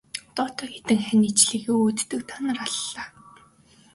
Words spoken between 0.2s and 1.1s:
Тоотой хэдэн